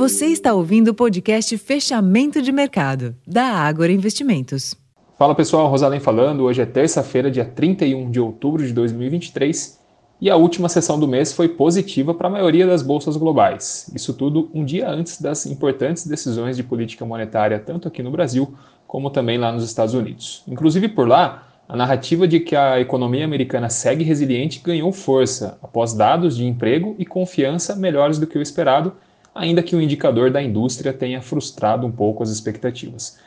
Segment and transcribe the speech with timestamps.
[0.00, 4.74] Você está ouvindo o podcast Fechamento de Mercado, da Ágora Investimentos.
[5.18, 6.44] Fala pessoal, Rosalém falando.
[6.44, 9.78] Hoje é terça-feira, dia 31 de outubro de 2023
[10.18, 13.92] e a última sessão do mês foi positiva para a maioria das bolsas globais.
[13.94, 18.54] Isso tudo um dia antes das importantes decisões de política monetária, tanto aqui no Brasil
[18.86, 20.42] como também lá nos Estados Unidos.
[20.48, 25.92] Inclusive por lá, a narrativa de que a economia americana segue resiliente ganhou força após
[25.92, 28.94] dados de emprego e confiança melhores do que o esperado,
[29.34, 33.18] ainda que o indicador da indústria tenha frustrado um pouco as expectativas.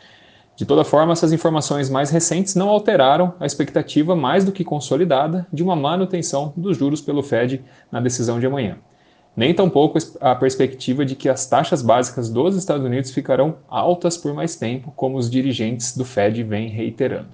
[0.56, 5.48] De toda forma, essas informações mais recentes não alteraram a expectativa mais do que consolidada
[5.52, 8.78] de uma manutenção dos juros pelo Fed na decisão de amanhã.
[9.36, 14.32] Nem tampouco a perspectiva de que as taxas básicas dos Estados Unidos ficarão altas por
[14.32, 17.30] mais tempo, como os dirigentes do Fed vêm reiterando.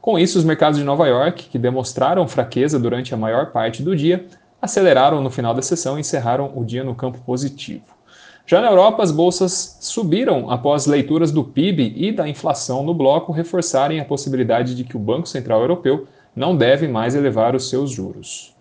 [0.00, 3.96] Com isso, os mercados de Nova York, que demonstraram fraqueza durante a maior parte do
[3.96, 4.24] dia,
[4.64, 7.84] aceleraram no final da sessão e encerraram o dia no campo positivo.
[8.46, 13.32] Já na Europa, as bolsas subiram após leituras do PIB e da inflação no bloco
[13.32, 17.90] reforçarem a possibilidade de que o Banco Central Europeu não deve mais elevar os seus
[17.90, 18.54] juros.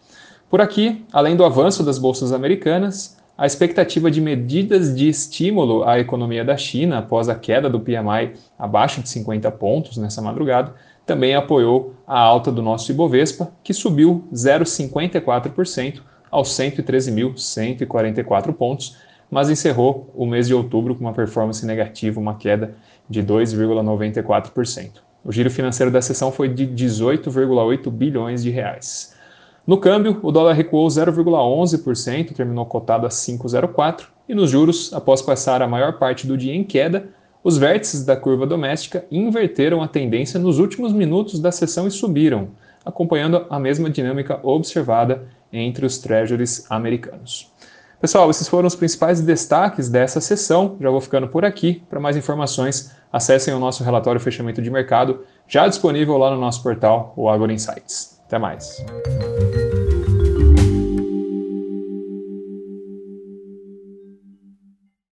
[0.50, 6.00] Por aqui, além do avanço das bolsas americanas, a expectativa de medidas de estímulo à
[6.00, 10.74] economia da China após a queda do PMI abaixo de 50 pontos nessa madrugada
[11.06, 18.98] também apoiou a alta do nosso Ibovespa, que subiu 0,54% aos 113.144 pontos,
[19.30, 22.76] mas encerrou o mês de outubro com uma performance negativa, uma queda
[23.10, 25.02] de 2,94%.
[25.26, 29.13] O giro financeiro da sessão foi de 18,8 bilhões de reais.
[29.66, 35.62] No câmbio, o dólar recuou 0,11%, terminou cotado a 5,04, e nos juros, após passar
[35.62, 37.10] a maior parte do dia em queda,
[37.42, 42.50] os vértices da curva doméstica inverteram a tendência nos últimos minutos da sessão e subiram,
[42.86, 47.52] acompanhando a mesma dinâmica observada entre os treasuries americanos.
[48.02, 50.76] Pessoal, esses foram os principais destaques dessa sessão.
[50.82, 51.82] Já vou ficando por aqui.
[51.90, 56.62] Para mais informações, acessem o nosso relatório fechamento de mercado, já disponível lá no nosso
[56.62, 58.20] portal, o Agora Insights.
[58.26, 58.84] Até mais.